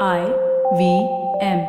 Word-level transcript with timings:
I 0.00 0.32
V 0.76 1.08
M. 1.40 1.66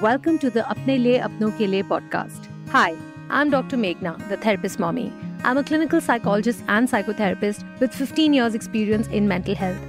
Welcome 0.00 0.38
to 0.38 0.48
the 0.48 0.60
Apne 0.60 0.96
Liye 1.02 1.20
Apno 1.20 1.50
Ke 1.50 1.84
podcast. 1.84 2.46
Hi, 2.68 2.94
I'm 3.30 3.50
Dr. 3.50 3.76
Meghna, 3.76 4.16
the 4.28 4.36
therapist 4.36 4.78
mommy. 4.78 5.12
I'm 5.42 5.58
a 5.58 5.64
clinical 5.64 6.00
psychologist 6.00 6.62
and 6.68 6.88
psychotherapist 6.88 7.64
with 7.80 7.92
15 7.92 8.32
years 8.32 8.54
experience 8.54 9.08
in 9.08 9.26
mental 9.26 9.56
health. 9.56 9.80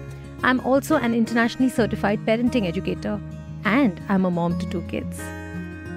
I'm 0.41 0.61
also 0.61 0.95
an 0.95 1.13
internationally 1.13 1.69
certified 1.69 2.25
parenting 2.25 2.67
educator 2.67 3.21
and 3.65 4.01
I'm 4.09 4.25
a 4.25 4.31
mom 4.31 4.57
to 4.57 4.65
two 4.67 4.81
kids. 4.87 5.19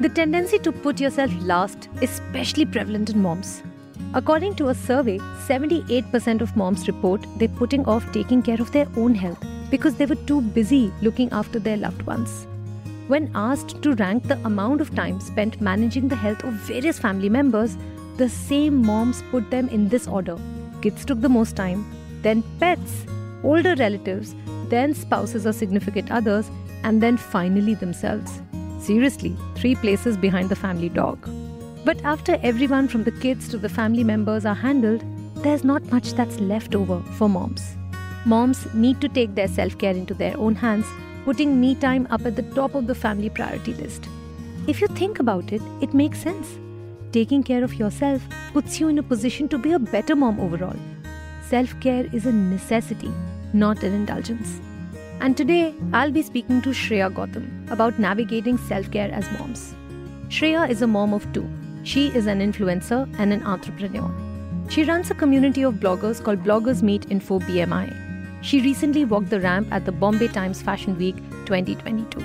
The 0.02 0.10
tendency 0.10 0.58
to 0.58 0.72
put 0.72 1.00
yourself 1.00 1.30
last 1.40 1.88
is 2.02 2.10
especially 2.10 2.66
prevalent 2.66 3.08
in 3.08 3.22
moms. 3.22 3.62
According 4.14 4.54
to 4.56 4.68
a 4.68 4.74
survey, 4.74 5.18
78% 5.18 6.40
of 6.40 6.56
moms 6.56 6.86
report 6.86 7.26
they're 7.36 7.48
putting 7.48 7.84
off 7.86 8.10
taking 8.12 8.42
care 8.42 8.60
of 8.60 8.72
their 8.72 8.88
own 8.96 9.14
health 9.14 9.44
because 9.70 9.96
they 9.96 10.06
were 10.06 10.22
too 10.30 10.40
busy 10.40 10.92
looking 11.02 11.30
after 11.32 11.58
their 11.58 11.76
loved 11.76 12.02
ones. 12.02 12.46
When 13.08 13.30
asked 13.34 13.82
to 13.82 13.94
rank 13.94 14.24
the 14.24 14.38
amount 14.44 14.80
of 14.80 14.94
time 14.94 15.20
spent 15.20 15.60
managing 15.60 16.08
the 16.08 16.16
health 16.16 16.44
of 16.44 16.54
various 16.54 16.98
family 16.98 17.28
members, 17.28 17.76
the 18.16 18.28
same 18.28 18.84
moms 18.84 19.22
put 19.30 19.50
them 19.50 19.68
in 19.68 19.88
this 19.88 20.06
order 20.06 20.36
kids 20.80 21.04
took 21.04 21.20
the 21.20 21.28
most 21.28 21.56
time, 21.56 21.84
then 22.22 22.42
pets, 22.58 23.04
older 23.42 23.74
relatives, 23.76 24.34
then 24.68 24.94
spouses 24.94 25.46
or 25.46 25.52
significant 25.52 26.10
others, 26.10 26.50
and 26.84 27.02
then 27.02 27.16
finally 27.16 27.74
themselves. 27.74 28.40
Seriously, 28.78 29.36
three 29.56 29.74
places 29.74 30.16
behind 30.16 30.48
the 30.48 30.56
family 30.56 30.88
dog. 30.88 31.28
But 31.82 32.04
after 32.04 32.38
everyone 32.42 32.88
from 32.88 33.04
the 33.04 33.10
kids 33.10 33.48
to 33.48 33.56
the 33.56 33.68
family 33.68 34.04
members 34.04 34.44
are 34.44 34.54
handled, 34.54 35.02
there's 35.36 35.64
not 35.64 35.90
much 35.90 36.12
that's 36.12 36.38
left 36.38 36.74
over 36.74 37.00
for 37.16 37.26
moms. 37.26 37.76
Moms 38.26 38.66
need 38.74 39.00
to 39.00 39.08
take 39.08 39.34
their 39.34 39.48
self 39.48 39.78
care 39.78 39.94
into 39.94 40.12
their 40.12 40.36
own 40.36 40.54
hands, 40.54 40.84
putting 41.24 41.58
me 41.58 41.74
time 41.74 42.06
up 42.10 42.26
at 42.26 42.36
the 42.36 42.42
top 42.54 42.74
of 42.74 42.86
the 42.86 42.94
family 42.94 43.30
priority 43.30 43.72
list. 43.72 44.08
If 44.66 44.82
you 44.82 44.88
think 44.88 45.20
about 45.20 45.52
it, 45.52 45.62
it 45.80 45.94
makes 45.94 46.18
sense. 46.20 46.58
Taking 47.12 47.42
care 47.42 47.64
of 47.64 47.74
yourself 47.74 48.22
puts 48.52 48.78
you 48.78 48.88
in 48.88 48.98
a 48.98 49.02
position 49.02 49.48
to 49.48 49.56
be 49.56 49.72
a 49.72 49.78
better 49.78 50.14
mom 50.14 50.38
overall. 50.38 50.76
Self 51.48 51.80
care 51.80 52.06
is 52.12 52.26
a 52.26 52.32
necessity, 52.32 53.10
not 53.54 53.82
an 53.82 53.94
indulgence. 53.94 54.60
And 55.20 55.34
today, 55.34 55.74
I'll 55.94 56.12
be 56.12 56.22
speaking 56.22 56.60
to 56.60 56.70
Shreya 56.70 57.10
Gautam 57.10 57.70
about 57.70 57.98
navigating 57.98 58.58
self 58.58 58.90
care 58.90 59.10
as 59.10 59.32
moms. 59.38 59.74
Shreya 60.28 60.68
is 60.68 60.82
a 60.82 60.86
mom 60.86 61.14
of 61.14 61.32
two 61.32 61.48
she 61.82 62.08
is 62.08 62.26
an 62.26 62.40
influencer 62.40 63.08
and 63.18 63.32
an 63.32 63.42
entrepreneur. 63.44 64.10
She 64.68 64.84
runs 64.84 65.10
a 65.10 65.14
community 65.14 65.62
of 65.62 65.74
bloggers 65.74 66.22
called 66.22 66.44
Bloggers 66.44 66.82
Meet 66.82 67.10
Info 67.10 67.38
BMI. 67.40 68.42
She 68.42 68.60
recently 68.60 69.04
walked 69.04 69.30
the 69.30 69.40
ramp 69.40 69.68
at 69.72 69.84
the 69.84 69.92
Bombay 69.92 70.28
Times 70.28 70.62
Fashion 70.62 70.96
Week 70.98 71.16
2022. 71.46 72.22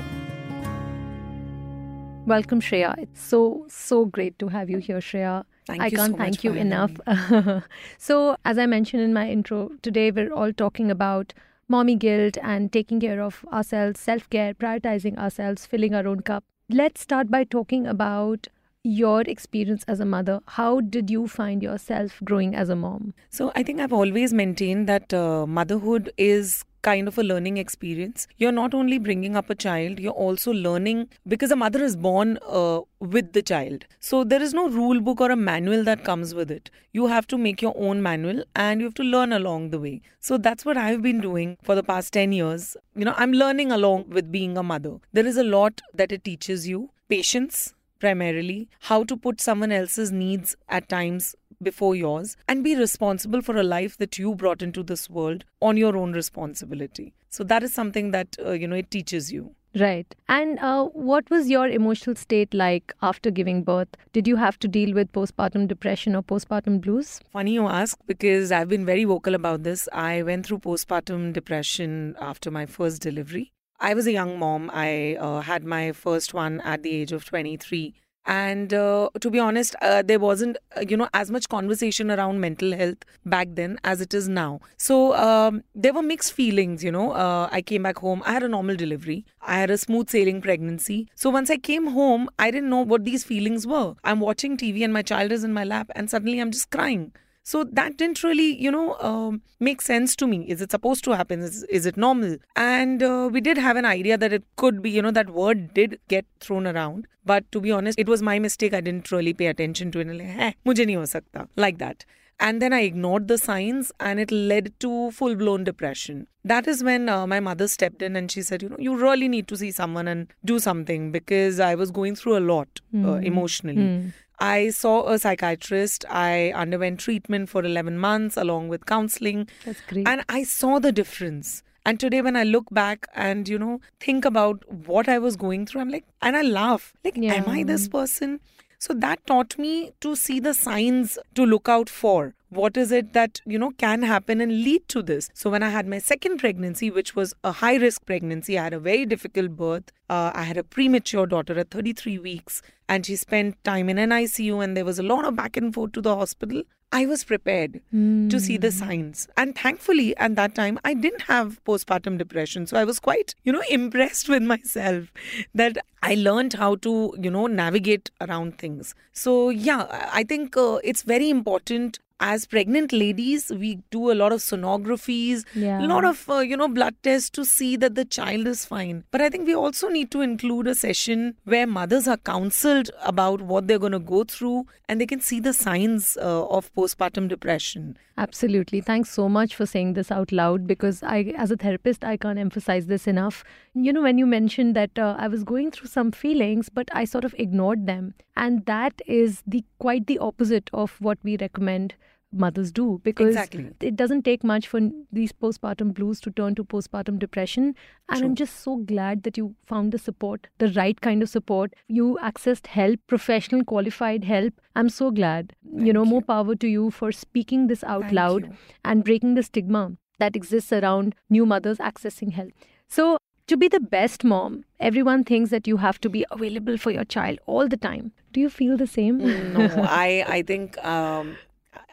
Welcome, 2.26 2.60
Shreya. 2.60 2.98
It's 2.98 3.22
so, 3.22 3.66
so 3.70 4.06
great 4.06 4.38
to 4.40 4.48
have 4.48 4.70
you 4.70 4.80
here, 4.80 5.00
Shreya. 5.00 5.44
Thank 5.68 5.82
I 5.82 5.90
can't 5.90 6.14
so 6.14 6.18
thank 6.18 6.44
you 6.44 6.54
enough. 6.54 6.92
so, 7.98 8.38
as 8.46 8.58
I 8.58 8.66
mentioned 8.66 9.04
in 9.04 9.14
my 9.14 9.30
intro, 9.30 9.72
today 9.82 10.12
we're 10.12 10.32
all 10.32 10.54
talking 10.54 10.92
about 10.92 11.34
mommy 11.68 11.96
guilt 11.96 12.38
and 12.44 12.72
taking 12.72 13.00
care 13.00 13.22
of 13.22 13.46
ourselves, 13.52 14.00
self 14.00 14.30
care, 14.30 14.54
prioritizing 14.54 15.18
ourselves, 15.18 15.66
filling 15.66 15.96
our 15.96 16.08
own 16.08 16.22
cup. 16.22 16.44
Let's 16.70 17.02
start 17.02 17.30
by 17.30 17.44
talking 17.44 17.88
about 17.88 18.48
your 18.86 19.22
experience 19.22 19.84
as 19.88 20.00
a 20.00 20.06
mother. 20.06 20.40
How 20.48 20.80
did 20.80 21.10
you 21.10 21.28
find 21.28 21.64
yourself 21.64 22.22
growing 22.24 22.56
as 22.56 22.70
a 22.70 22.76
mom? 22.76 23.14
So 23.30 23.52
I 23.56 23.64
think 23.64 23.80
I've 23.80 23.94
always 23.94 24.32
maintained 24.32 24.88
that 24.88 25.14
uh, 25.14 25.46
motherhood 25.48 26.14
is 26.18 26.64
kind 26.84 27.08
of 27.08 27.18
a 27.18 27.24
learning 27.24 27.58
experience. 27.58 28.28
You're 28.38 28.52
not 28.52 28.76
only 28.76 29.00
bringing 29.00 29.36
up 29.36 29.50
a 29.50 29.56
child, 29.56 30.00
you're 30.00 30.20
also 30.26 30.54
learning 30.54 31.10
because 31.28 31.50
a 31.50 31.56
mother 31.56 31.84
is 31.84 31.96
born 31.96 32.38
uh, 32.48 32.82
with 33.00 33.34
the 33.34 33.42
child. 33.42 33.86
So 34.00 34.24
there 34.24 34.42
is 34.42 34.54
no 34.54 34.70
rule 34.70 35.02
book 35.02 35.20
or 35.20 35.32
a 35.32 35.36
manual 35.36 35.84
that 35.86 36.04
comes 36.04 36.36
with 36.36 36.52
it. 36.52 36.70
You 36.92 37.08
have 37.08 37.26
to 37.28 37.40
make 37.40 37.64
your 37.64 37.74
own 37.76 38.04
manual 38.04 38.44
and 38.56 38.82
you 38.82 38.86
have 38.86 38.94
to 38.96 39.04
learn 39.04 39.34
along 39.34 39.72
the 39.72 39.80
way. 39.80 40.02
So 40.20 40.38
that's 40.38 40.64
what 40.64 40.78
I've 40.78 41.02
been 41.02 41.22
doing 41.22 41.58
for 41.64 41.74
the 41.74 41.82
past 41.84 42.14
10 42.14 42.34
years. 42.34 42.78
You 42.96 43.06
know, 43.06 43.16
I'm 43.18 43.34
learning 43.34 43.72
along 43.72 44.10
with 44.10 44.32
being 44.32 44.56
a 44.56 44.64
mother. 44.64 44.98
There 45.12 45.26
is 45.26 45.38
a 45.38 45.44
lot 45.44 45.82
that 45.96 46.12
it 46.12 46.24
teaches 46.24 46.68
you 46.68 46.92
patience, 47.10 47.74
primarily, 48.00 48.70
how 48.82 49.04
to 49.04 49.18
put 49.18 49.42
someone 49.42 49.72
else's 49.72 50.12
needs 50.12 50.56
at 50.70 50.90
times 50.90 51.36
before 51.62 51.96
yours, 51.96 52.36
and 52.48 52.64
be 52.64 52.76
responsible 52.76 53.42
for 53.42 53.58
a 53.58 53.64
life 53.64 53.98
that 53.98 54.18
you 54.18 54.36
brought 54.36 54.62
into 54.62 54.84
this 54.84 55.10
world 55.10 55.46
on 55.62 55.78
your 55.78 55.96
own 55.96 56.12
responsibility. 56.12 57.14
So 57.30 57.44
that 57.46 57.64
is 57.64 57.74
something 57.74 58.12
that, 58.12 58.36
uh, 58.46 58.52
you 58.52 58.68
know, 58.68 58.76
it 58.76 58.92
teaches 58.92 59.32
you. 59.32 59.56
Right. 59.78 60.16
And 60.30 60.58
uh, 60.60 60.86
what 60.86 61.30
was 61.30 61.50
your 61.50 61.68
emotional 61.68 62.16
state 62.16 62.54
like 62.54 62.94
after 63.02 63.30
giving 63.30 63.64
birth? 63.64 63.90
Did 64.14 64.26
you 64.26 64.38
have 64.38 64.58
to 64.60 64.70
deal 64.70 64.94
with 64.94 65.12
postpartum 65.12 65.68
depression 65.68 66.16
or 66.16 66.24
postpartum 66.24 66.80
blues? 66.80 67.20
Funny 67.34 67.52
you 67.52 67.68
ask 67.68 67.98
because 68.08 68.54
I've 68.54 68.70
been 68.70 68.86
very 68.86 69.04
vocal 69.04 69.36
about 69.36 69.64
this. 69.64 69.90
I 69.92 70.24
went 70.24 70.46
through 70.46 70.60
postpartum 70.60 71.34
depression 71.34 72.16
after 72.22 72.52
my 72.52 72.66
first 72.66 73.02
delivery. 73.02 73.52
I 73.80 73.94
was 73.94 74.08
a 74.08 74.12
young 74.12 74.40
mom. 74.40 74.72
I 74.74 75.16
uh, 75.20 75.42
had 75.42 75.64
my 75.64 75.92
first 75.92 76.34
one 76.34 76.62
at 76.62 76.84
the 76.84 76.92
age 76.92 77.12
of 77.12 77.26
23. 77.26 77.94
And 78.28 78.74
uh, 78.74 79.10
to 79.20 79.30
be 79.30 79.38
honest, 79.38 79.76
uh, 79.82 80.02
there 80.02 80.18
wasn't, 80.18 80.58
uh, 80.76 80.84
you 80.88 80.98
know, 80.98 81.08
as 81.14 81.30
much 81.30 81.48
conversation 81.48 82.10
around 82.10 82.40
mental 82.40 82.76
health 82.76 82.98
back 83.24 83.50
then 83.52 83.78
as 83.84 84.02
it 84.02 84.16
is 84.16 84.28
now. 84.28 84.62
So 84.78 85.16
um, 85.16 85.64
there 85.76 85.94
were 85.94 86.02
mixed 86.02 86.34
feelings, 86.34 86.84
you 86.84 86.92
know. 86.92 87.12
Uh, 87.12 87.50
I 87.52 87.62
came 87.62 87.84
back 87.84 88.00
home. 88.00 88.24
I 88.26 88.34
had 88.34 88.42
a 88.42 88.48
normal 88.48 88.76
delivery. 88.76 89.26
I 89.42 89.60
had 89.60 89.70
a 89.70 89.78
smooth 89.78 90.10
sailing 90.10 90.42
pregnancy. 90.42 91.08
So 91.14 91.30
once 91.30 91.52
I 91.52 91.58
came 91.58 91.88
home, 91.88 92.28
I 92.40 92.50
didn't 92.50 92.70
know 92.70 92.82
what 92.82 93.06
these 93.06 93.24
feelings 93.24 93.68
were. 93.68 93.94
I'm 94.04 94.20
watching 94.20 94.58
TV 94.58 94.84
and 94.84 94.94
my 94.94 95.04
child 95.04 95.32
is 95.32 95.44
in 95.44 95.54
my 95.54 95.64
lap, 95.64 95.92
and 95.96 96.10
suddenly 96.10 96.40
I'm 96.40 96.52
just 96.52 96.72
crying. 96.72 97.12
So 97.46 97.64
that 97.64 97.96
didn't 97.98 98.24
really, 98.24 98.60
you 98.60 98.72
know, 98.72 98.98
um, 99.00 99.44
make 99.60 99.80
sense 99.80 100.16
to 100.16 100.26
me. 100.26 100.46
Is 100.50 100.62
it 100.62 100.72
supposed 100.72 101.04
to 101.04 101.12
happen? 101.12 101.42
Is, 101.42 101.62
is 101.66 101.86
it 101.86 101.96
normal? 101.96 102.38
And 102.56 103.04
uh, 103.04 103.30
we 103.32 103.40
did 103.40 103.60
have 103.60 103.78
an 103.78 103.86
idea 103.86 104.18
that 104.18 104.34
it 104.34 104.44
could 104.56 104.82
be, 104.82 104.90
you 104.90 105.04
know, 105.04 105.12
that 105.12 105.30
word 105.30 105.72
did 105.76 106.00
get 106.08 106.26
thrown 106.40 106.66
around. 106.66 107.06
But 107.24 107.52
to 107.52 107.62
be 107.62 107.72
honest, 107.72 108.00
it 108.00 108.10
was 108.10 108.24
my 108.24 108.40
mistake. 108.40 108.74
I 108.74 108.82
didn't 108.82 109.12
really 109.12 109.32
pay 109.32 109.46
attention 109.46 109.92
to 109.92 110.00
it. 110.00 110.08
Like, 110.08 110.28
hey, 110.28 110.56
mujhe 110.66 110.88
nahi 110.88 110.96
ho 110.96 111.06
sakta. 111.06 111.48
Like 111.56 111.78
that. 111.78 112.04
And 112.40 112.62
then 112.62 112.74
I 112.74 112.82
ignored 112.82 113.28
the 113.28 113.38
signs 113.38 113.92
and 114.00 114.20
it 114.20 114.32
led 114.32 114.74
to 114.80 115.12
full 115.12 115.36
blown 115.36 115.64
depression. 115.64 116.28
That 116.44 116.68
is 116.68 116.84
when 116.84 117.08
uh, 117.10 117.26
my 117.28 117.40
mother 117.40 117.68
stepped 117.68 118.02
in 118.02 118.16
and 118.16 118.30
she 118.30 118.42
said, 118.42 118.62
You 118.62 118.70
know, 118.70 118.76
you 118.80 118.98
really 118.98 119.28
need 119.28 119.48
to 119.50 119.58
see 119.58 119.72
someone 119.72 120.08
and 120.08 120.28
do 120.44 120.60
something 120.60 121.12
because 121.12 121.60
I 121.60 121.76
was 121.76 121.92
going 121.92 122.16
through 122.16 122.38
a 122.38 122.42
lot 122.42 122.82
mm. 122.94 123.06
uh, 123.08 123.14
emotionally. 123.22 123.78
Mm. 123.78 124.14
I 124.40 124.70
saw 124.70 125.08
a 125.10 125.20
psychiatrist. 125.20 126.06
I 126.10 126.52
underwent 126.56 127.00
treatment 127.00 127.50
for 127.50 127.64
11 127.64 127.98
months 127.98 128.38
along 128.38 128.68
with 128.68 128.86
counseling. 128.86 129.48
That's 129.66 129.82
great. 129.82 130.08
And 130.08 130.24
I 130.30 130.44
saw 130.44 130.80
the 130.80 130.92
difference. 130.92 131.64
And 131.86 132.00
today, 132.00 132.22
when 132.22 132.36
I 132.36 132.44
look 132.44 132.66
back 132.72 133.08
and, 133.14 133.48
you 133.48 133.60
know, 133.60 133.80
think 134.00 134.26
about 134.26 134.64
what 134.88 135.08
I 135.08 135.20
was 135.20 135.36
going 135.36 135.68
through, 135.68 135.82
I'm 135.82 135.90
like, 135.90 136.06
and 136.22 136.36
I 136.36 136.42
laugh. 136.42 136.94
Like, 137.04 137.16
yeah. 137.16 137.36
am 137.36 137.48
I 137.48 137.64
this 137.64 137.88
person? 137.88 138.40
So 138.80 138.94
that 138.94 139.26
taught 139.28 139.58
me 139.58 139.94
to 140.02 140.16
see 140.16 140.40
the 140.40 140.54
signs 140.54 141.18
to 141.36 141.46
look 141.46 141.70
out 141.70 141.90
for 141.90 142.34
what 142.56 142.78
is 142.78 142.92
it 142.92 143.14
that 143.14 143.42
you 143.46 143.60
know 143.60 143.72
can 143.72 144.02
happen 144.04 144.42
and 144.42 144.52
lead 144.52 144.88
to 144.88 145.02
this 145.02 145.30
so 145.34 145.50
when 145.50 145.64
i 145.64 145.70
had 145.70 145.88
my 145.88 146.00
second 146.00 146.38
pregnancy 146.38 146.90
which 146.90 147.16
was 147.16 147.34
a 147.44 147.52
high 147.52 147.76
risk 147.76 148.06
pregnancy 148.06 148.58
i 148.58 148.64
had 148.64 148.74
a 148.74 148.80
very 148.80 149.06
difficult 149.06 149.56
birth 149.56 149.92
uh, 150.10 150.32
i 150.34 150.44
had 150.44 150.58
a 150.58 150.64
premature 150.64 151.26
daughter 151.26 151.58
at 151.60 151.70
33 151.72 152.18
weeks 152.20 152.62
and 152.88 153.06
she 153.06 153.16
spent 153.16 153.62
time 153.64 153.90
in 153.90 153.98
an 153.98 154.10
icu 154.10 154.64
and 154.64 154.76
there 154.78 154.86
was 154.86 155.00
a 155.00 155.04
lot 155.04 155.26
of 155.26 155.36
back 155.36 155.58
and 155.58 155.74
forth 155.74 155.92
to 155.92 156.02
the 156.02 156.16
hospital 156.16 156.64
I 156.92 157.06
was 157.06 157.26
prepared 157.26 157.82
mm. 157.94 158.30
to 158.30 158.40
see 158.40 158.56
the 158.56 158.70
hmm. 158.70 158.78
signs. 158.78 159.28
And 159.36 159.54
thankfully, 159.58 160.16
at 160.16 160.36
that 160.38 160.56
time, 160.56 160.80
I 160.86 160.94
didn't 160.94 161.24
have 161.24 161.62
postpartum 161.66 162.18
depression. 162.18 162.68
So 162.68 162.78
I 162.78 162.86
was 162.86 163.00
quite, 163.00 163.36
you 163.44 163.52
know, 163.52 163.64
impressed 163.70 164.30
with 164.30 164.44
myself 164.44 165.12
that 165.54 165.78
I 166.04 166.16
learned 166.16 166.54
how 166.54 166.76
to, 166.78 167.14
you 167.20 167.30
know, 167.30 167.48
navigate 167.48 168.12
around 168.22 168.58
things. 168.60 168.96
So, 169.12 169.50
yeah, 169.50 170.10
I 170.14 170.24
think 170.24 170.56
uh, 170.56 170.80
it's 170.86 171.02
very 171.02 171.30
important 171.30 172.00
as 172.20 172.46
pregnant 172.46 172.94
ladies 172.94 173.52
we 173.60 173.76
do 173.92 174.12
a 174.12 174.14
lot 174.14 174.32
of 174.32 174.40
sonographies 174.40 175.44
yeah. 175.54 175.84
a 175.84 175.86
lot 175.86 176.06
of 176.06 176.30
uh, 176.30 176.40
you 176.40 176.56
know 176.56 176.68
blood 176.68 176.96
tests 177.04 177.30
to 177.30 177.44
see 177.44 177.76
that 177.76 177.96
the 177.96 178.06
child 178.06 178.48
is 178.48 178.66
fine. 178.66 179.04
But 179.12 179.22
i 179.22 179.30
think 179.30 179.46
we 179.46 179.56
also 179.56 179.90
need 179.90 180.12
to 180.12 180.22
include 180.22 180.68
a 180.68 180.76
session 180.76 181.36
where 181.44 181.68
mothers 181.68 182.08
are 182.08 182.18
counseled 182.18 182.90
about 183.04 183.42
what 183.42 183.68
they're 183.68 183.80
going 183.80 183.92
to 183.92 184.00
go 184.00 184.24
through 184.24 184.66
and 184.88 185.02
they 185.02 185.06
can 185.06 185.20
see 185.20 185.40
the 185.40 185.54
signs 185.54 186.18
uh, 186.18 186.48
of 186.48 186.74
postpartum 186.74 187.28
depression. 187.28 187.98
Absolutely. 188.18 188.80
Thanks 188.80 189.10
so 189.10 189.28
much 189.28 189.56
for 189.56 189.66
saying 189.66 189.94
this 189.94 190.12
out 190.12 190.32
loud 190.32 190.68
because 190.68 191.04
i 191.04 191.34
as 191.38 191.52
a 191.52 191.58
therapist 191.58 192.06
i 192.06 192.16
can't 192.16 192.40
emphasize 192.40 192.86
this 192.88 193.08
enough 193.08 193.44
you 193.76 193.92
know 193.94 194.02
when 194.02 194.18
you 194.18 194.26
mentioned 194.26 194.76
that 194.76 194.98
uh, 194.98 195.16
i 195.20 195.28
was 195.28 195.44
going 195.44 195.70
through 195.72 195.88
some 195.88 196.12
feelings 196.12 196.70
but 196.70 196.90
i 196.94 197.04
sort 197.04 197.26
of 197.26 197.36
ignored 197.38 197.86
them 197.88 198.14
and 198.38 198.66
that 198.66 199.02
is 199.06 199.44
the 199.46 199.64
quite 199.80 200.08
the 200.08 200.18
opposite 200.20 200.70
of 200.74 201.00
what 201.02 201.18
we 201.24 201.38
recommend 201.38 201.96
mothers 202.32 202.72
do 202.72 203.00
because 203.04 203.28
Exactly. 203.28 203.72
it 203.80 203.96
doesn't 203.96 204.24
take 204.24 204.44
much 204.44 204.68
for 204.68 204.80
these 205.12 205.32
postpartum 205.32 205.94
blues 205.94 206.20
to 206.22 206.32
turn 206.32 206.54
to 206.56 206.66
postpartum 206.66 207.18
depression. 207.18 207.76
And 208.10 208.26
I'm 208.26 208.36
just 208.36 208.60
so 208.62 208.76
glad 208.78 209.24
that 209.24 209.38
you 209.38 209.56
found 209.66 209.94
the 209.94 209.98
support, 209.98 210.48
the 210.58 210.68
right 210.74 211.00
kind 211.00 211.24
of 211.24 211.30
support. 211.30 211.74
You 211.88 212.20
accessed 212.22 212.68
help, 212.68 213.00
professional, 213.08 213.64
qualified 213.64 214.26
help. 214.26 214.54
I'm 214.76 214.90
so 214.90 215.12
glad. 215.12 215.54
you 215.78 215.94
know, 215.94 216.02
Thank 216.04 216.12
more 216.12 216.22
power 216.24 216.56
to 216.56 216.68
you 216.68 216.92
for 216.92 217.14
speaking 217.14 217.68
this 217.68 217.86
out 217.86 218.02
Thank 218.02 218.14
loud 218.14 218.46
you. 218.48 218.54
and 218.84 219.06
breaking 219.06 219.36
the 219.36 219.44
stigma 219.44 219.94
that 220.20 220.36
exists 220.36 220.74
around 220.74 221.16
new 221.30 221.46
mothers 221.46 221.78
accessing 221.78 222.34
help. 222.34 222.52
So, 222.90 223.18
to 223.48 223.58
be 223.58 223.68
the 223.68 223.80
best 223.80 224.24
mom, 224.24 224.64
everyone 224.80 225.24
thinks 225.24 225.52
that 225.52 225.68
you 225.68 225.78
have 225.78 226.00
to 226.02 226.10
be 226.10 226.26
available 226.32 226.78
for 226.78 226.92
your 226.92 227.06
child 227.06 227.40
all 227.46 227.68
the 227.68 227.78
time. 227.78 228.12
Do 228.34 228.40
you 228.40 228.50
feel 228.50 228.78
the 228.78 228.88
same? 228.88 229.20
no, 229.54 229.70
I 229.84 230.24
I 230.28 230.42
think 230.42 230.78
um, 230.84 231.38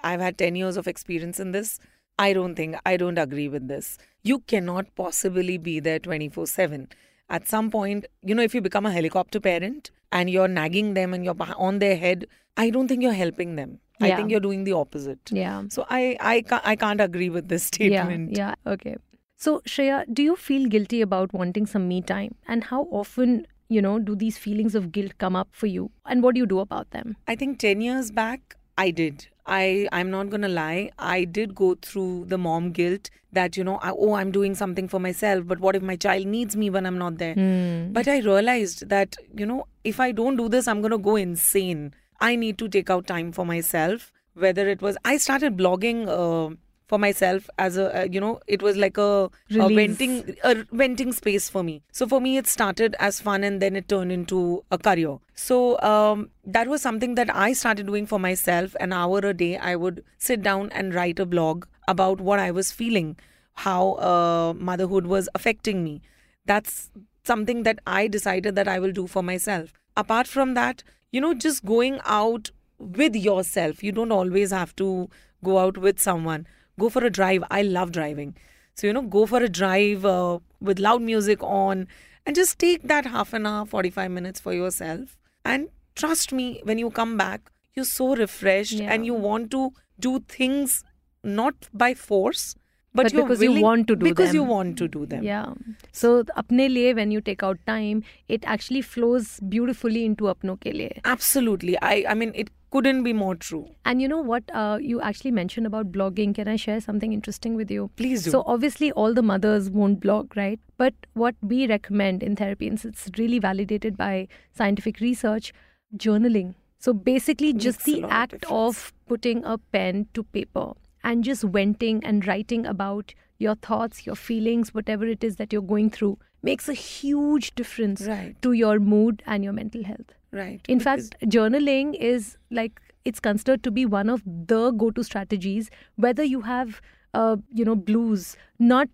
I've 0.02 0.20
had 0.20 0.38
ten 0.38 0.56
years 0.56 0.76
of 0.76 0.88
experience 0.88 1.38
in 1.40 1.52
this. 1.52 1.78
I 2.18 2.32
don't 2.32 2.54
think 2.54 2.76
I 2.86 2.96
don't 2.96 3.18
agree 3.18 3.48
with 3.48 3.68
this. 3.68 3.98
You 4.22 4.40
cannot 4.40 4.94
possibly 4.94 5.58
be 5.58 5.78
there 5.80 5.98
twenty 5.98 6.28
four 6.28 6.46
seven. 6.46 6.88
At 7.28 7.48
some 7.48 7.70
point, 7.70 8.06
you 8.22 8.34
know, 8.34 8.42
if 8.42 8.54
you 8.54 8.60
become 8.60 8.84
a 8.84 8.92
helicopter 8.92 9.40
parent 9.40 9.90
and 10.10 10.28
you're 10.28 10.48
nagging 10.48 10.92
them 10.94 11.14
and 11.14 11.24
you're 11.24 11.36
on 11.56 11.78
their 11.78 11.96
head, 11.96 12.26
I 12.56 12.68
don't 12.70 12.88
think 12.88 13.02
you're 13.02 13.20
helping 13.20 13.56
them. 13.56 13.78
I 14.00 14.16
think 14.16 14.30
you're 14.32 14.40
doing 14.40 14.64
the 14.64 14.72
opposite. 14.72 15.30
yeah. 15.30 15.62
So 15.68 15.86
I 15.88 16.16
I 16.20 16.42
can't, 16.42 16.66
I 16.72 16.76
can't 16.76 17.00
agree 17.00 17.30
with 17.30 17.48
this 17.48 17.64
statement. 17.72 18.36
Yeah, 18.36 18.54
yeah, 18.66 18.72
okay. 18.72 18.96
So, 19.42 19.60
Shreya, 19.66 20.04
do 20.14 20.22
you 20.22 20.36
feel 20.36 20.68
guilty 20.68 21.00
about 21.00 21.32
wanting 21.34 21.66
some 21.66 21.88
me 21.88 22.00
time? 22.00 22.36
And 22.46 22.62
how 22.62 22.82
often, 22.92 23.48
you 23.68 23.82
know, 23.82 23.98
do 23.98 24.14
these 24.14 24.38
feelings 24.38 24.76
of 24.76 24.92
guilt 24.92 25.18
come 25.18 25.34
up 25.34 25.48
for 25.50 25.66
you? 25.66 25.90
And 26.06 26.22
what 26.22 26.36
do 26.36 26.38
you 26.38 26.46
do 26.46 26.60
about 26.60 26.92
them? 26.92 27.16
I 27.26 27.34
think 27.34 27.58
10 27.58 27.80
years 27.80 28.12
back, 28.12 28.54
I 28.78 28.92
did. 28.92 29.26
I, 29.44 29.88
I'm 29.90 30.12
not 30.12 30.30
going 30.30 30.42
to 30.42 30.48
lie. 30.48 30.90
I 30.96 31.24
did 31.24 31.56
go 31.56 31.74
through 31.74 32.26
the 32.26 32.38
mom 32.38 32.70
guilt 32.70 33.10
that, 33.32 33.56
you 33.56 33.64
know, 33.64 33.78
I, 33.78 33.90
oh, 33.90 34.12
I'm 34.12 34.30
doing 34.30 34.54
something 34.54 34.86
for 34.86 35.00
myself, 35.00 35.44
but 35.44 35.58
what 35.58 35.74
if 35.74 35.82
my 35.82 35.96
child 35.96 36.24
needs 36.24 36.54
me 36.54 36.70
when 36.70 36.86
I'm 36.86 36.98
not 36.98 37.18
there? 37.18 37.34
Hmm. 37.34 37.92
But 37.92 38.06
I 38.06 38.20
realized 38.20 38.90
that, 38.90 39.16
you 39.36 39.44
know, 39.44 39.66
if 39.82 39.98
I 39.98 40.12
don't 40.12 40.36
do 40.36 40.48
this, 40.48 40.68
I'm 40.68 40.82
going 40.82 40.92
to 40.92 40.98
go 40.98 41.16
insane. 41.16 41.94
I 42.20 42.36
need 42.36 42.58
to 42.58 42.68
take 42.68 42.90
out 42.90 43.08
time 43.08 43.32
for 43.32 43.44
myself. 43.44 44.12
Whether 44.34 44.68
it 44.68 44.80
was, 44.80 44.96
I 45.04 45.16
started 45.16 45.56
blogging 45.56 46.06
uh, 46.06 46.54
for 46.92 46.98
myself 46.98 47.48
as 47.58 47.78
a, 47.78 48.00
uh, 48.00 48.04
you 48.04 48.20
know, 48.20 48.38
it 48.46 48.60
was 48.60 48.76
like 48.76 48.98
a, 48.98 49.30
a 49.58 49.68
venting, 49.74 50.36
a 50.44 50.66
venting 50.72 51.10
space 51.14 51.48
for 51.48 51.62
me. 51.62 51.82
So 51.90 52.06
for 52.06 52.20
me, 52.20 52.36
it 52.36 52.46
started 52.46 52.94
as 52.98 53.18
fun 53.18 53.44
and 53.44 53.62
then 53.62 53.76
it 53.76 53.88
turned 53.88 54.12
into 54.12 54.62
a 54.70 54.76
career. 54.76 55.16
So 55.34 55.80
um, 55.80 56.28
that 56.44 56.68
was 56.68 56.82
something 56.82 57.14
that 57.14 57.34
I 57.34 57.54
started 57.54 57.86
doing 57.86 58.04
for 58.04 58.18
myself. 58.18 58.76
An 58.78 58.92
hour 58.92 59.20
a 59.20 59.32
day, 59.32 59.56
I 59.56 59.74
would 59.74 60.04
sit 60.18 60.42
down 60.42 60.68
and 60.72 60.92
write 60.94 61.18
a 61.18 61.24
blog 61.24 61.64
about 61.88 62.20
what 62.20 62.38
I 62.38 62.50
was 62.50 62.70
feeling, 62.72 63.16
how 63.54 63.92
uh, 63.94 64.52
motherhood 64.52 65.06
was 65.06 65.30
affecting 65.34 65.82
me. 65.82 66.02
That's 66.44 66.90
something 67.24 67.62
that 67.62 67.78
I 67.86 68.06
decided 68.06 68.54
that 68.56 68.68
I 68.68 68.78
will 68.78 68.92
do 68.92 69.06
for 69.06 69.22
myself. 69.22 69.72
Apart 69.96 70.26
from 70.26 70.52
that, 70.52 70.84
you 71.10 71.22
know, 71.22 71.32
just 71.32 71.64
going 71.64 72.00
out 72.04 72.50
with 72.78 73.16
yourself. 73.16 73.82
You 73.82 73.92
don't 73.92 74.12
always 74.12 74.50
have 74.50 74.76
to 74.76 75.08
go 75.42 75.58
out 75.58 75.78
with 75.78 75.98
someone. 75.98 76.46
Go 76.78 76.88
for 76.88 77.04
a 77.04 77.10
drive. 77.10 77.44
I 77.50 77.62
love 77.62 77.92
driving. 77.92 78.36
So, 78.74 78.86
you 78.86 78.92
know, 78.92 79.02
go 79.02 79.26
for 79.26 79.42
a 79.42 79.48
drive 79.48 80.04
uh, 80.04 80.38
with 80.60 80.78
loud 80.78 81.02
music 81.02 81.42
on 81.42 81.86
and 82.24 82.34
just 82.36 82.58
take 82.58 82.82
that 82.84 83.04
half 83.06 83.32
an 83.34 83.46
hour, 83.46 83.66
45 83.66 84.10
minutes 84.10 84.40
for 84.40 84.52
yourself. 84.54 85.18
And 85.44 85.68
trust 85.94 86.32
me, 86.32 86.60
when 86.64 86.78
you 86.78 86.90
come 86.90 87.16
back, 87.18 87.50
you're 87.74 87.84
so 87.84 88.14
refreshed 88.16 88.72
Yeah. 88.72 88.92
and 88.92 89.04
you 89.04 89.14
want 89.14 89.50
to 89.50 89.72
do 89.98 90.20
things 90.20 90.82
not 91.22 91.54
by 91.74 91.94
force, 91.94 92.54
but, 92.94 93.04
But 93.04 93.12
because 93.12 93.42
you 93.42 93.60
want 93.60 93.88
to 93.88 93.96
do 93.96 94.04
because 94.04 94.34
you 94.34 94.40
them. 94.40 94.48
want 94.48 94.76
to 94.78 94.88
do 94.88 95.06
them. 95.06 95.22
Yeah. 95.24 95.54
So, 95.92 96.24
apne 96.24 96.68
liye, 96.70 96.94
when 96.94 97.10
you 97.10 97.20
take 97.20 97.42
out 97.42 97.58
time, 97.66 98.02
it 98.28 98.42
actually 98.46 98.82
flows 98.82 99.40
beautifully 99.48 100.04
into 100.04 100.24
apno 100.24 100.56
ke 100.60 100.74
liye. 100.74 101.00
Absolutely. 101.04 101.76
I, 101.80 102.04
I 102.08 102.14
mean, 102.14 102.32
it 102.34 102.50
couldn't 102.72 103.02
be 103.04 103.12
more 103.12 103.34
true. 103.34 103.66
And 103.84 104.00
you 104.02 104.08
know 104.08 104.20
what? 104.20 104.44
Uh, 104.52 104.78
you 104.80 105.00
actually 105.00 105.30
mentioned 105.30 105.66
about 105.66 105.92
blogging. 105.92 106.34
Can 106.34 106.48
I 106.48 106.56
share 106.56 106.80
something 106.80 107.12
interesting 107.12 107.54
with 107.54 107.70
you? 107.70 107.90
Please 107.96 108.24
do. 108.24 108.30
So 108.30 108.42
obviously, 108.46 108.90
all 108.92 109.14
the 109.14 109.22
mothers 109.22 109.70
won't 109.70 110.00
blog, 110.00 110.36
right? 110.36 110.58
But 110.78 110.94
what 111.12 111.34
we 111.42 111.66
recommend 111.68 112.22
in 112.22 112.34
therapy, 112.34 112.66
and 112.66 112.82
it's 112.84 113.10
really 113.18 113.38
validated 113.38 113.96
by 113.96 114.28
scientific 114.56 115.00
research, 115.00 115.52
journaling. 115.96 116.54
So 116.78 116.92
basically, 116.92 117.52
just 117.52 117.84
the 117.84 118.00
lot 118.00 118.04
of 118.04 118.10
act 118.10 118.44
of 118.48 118.92
putting 119.06 119.44
a 119.44 119.58
pen 119.58 120.06
to 120.14 120.24
paper 120.24 120.72
and 121.04 121.24
just 121.24 121.42
venting 121.42 122.04
and 122.04 122.26
writing 122.26 122.66
about 122.66 123.14
your 123.38 123.54
thoughts, 123.56 124.06
your 124.06 124.14
feelings, 124.16 124.72
whatever 124.74 125.04
it 125.06 125.24
is 125.24 125.36
that 125.36 125.52
you're 125.52 125.62
going 125.62 125.90
through, 125.90 126.18
makes 126.42 126.68
a 126.68 126.74
huge 126.74 127.54
difference 127.54 128.06
Right. 128.06 128.36
to 128.42 128.52
your 128.52 128.78
mood 128.80 129.22
and 129.26 129.44
your 129.44 129.52
mental 129.52 129.84
health. 129.84 130.14
right. 130.32 130.60
In 130.68 130.78
because- 130.78 131.08
fact, 131.10 131.22
journaling 131.32 131.94
is 131.94 132.36
like 132.50 132.80
it's 133.04 133.20
considered 133.20 133.62
to 133.64 133.70
be 133.70 133.84
one 133.84 134.08
of 134.08 134.22
the 134.52 134.70
go-to 134.82 135.02
strategies. 135.04 135.68
Whether 135.96 136.22
you 136.24 136.40
have, 136.42 136.80
uh, 137.14 137.36
you 137.60 137.64
know, 137.64 137.74
blues, 137.74 138.36
not 138.58 138.88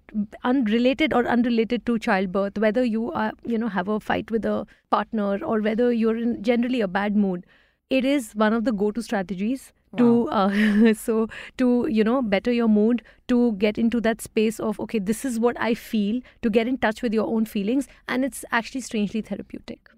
unrelated 0.44 1.12
or 1.12 1.26
unrelated 1.26 1.84
to 1.86 1.98
childbirth, 1.98 2.58
whether 2.58 2.84
you 2.84 3.12
are, 3.12 3.32
you 3.44 3.58
know, 3.58 3.68
have 3.68 3.88
a 3.88 4.00
fight 4.00 4.30
with 4.30 4.44
a 4.44 4.66
partner, 4.90 5.38
or 5.44 5.60
whether 5.60 5.92
you're 5.92 6.16
in 6.16 6.42
generally 6.42 6.80
a 6.80 6.88
bad 6.88 7.16
mood, 7.16 7.44
it 7.90 8.04
is 8.04 8.32
one 8.34 8.52
of 8.52 8.64
the 8.64 8.72
go-to 8.72 9.02
strategies 9.02 9.72
to 9.96 10.28
uh, 10.28 10.94
so 10.94 11.28
to 11.56 11.86
you 11.90 12.04
know 12.04 12.20
better 12.22 12.52
your 12.52 12.68
mood 12.68 13.02
to 13.26 13.52
get 13.52 13.78
into 13.78 14.00
that 14.00 14.20
space 14.20 14.60
of 14.60 14.78
okay 14.80 14.98
this 14.98 15.24
is 15.24 15.38
what 15.38 15.58
i 15.60 15.74
feel 15.74 16.20
to 16.42 16.50
get 16.50 16.68
in 16.68 16.76
touch 16.78 17.02
with 17.02 17.12
your 17.14 17.26
own 17.26 17.44
feelings 17.44 17.88
and 18.06 18.24
it's 18.24 18.44
actually 18.50 18.80
strangely 18.80 19.20
therapeutic. 19.20 19.88